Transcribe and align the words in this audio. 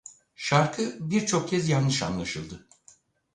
Şarkı 0.35 0.95
birçok 0.99 1.49
kez 1.49 1.69
yanlış 1.69 2.03
anlaşıldı. 2.03 2.67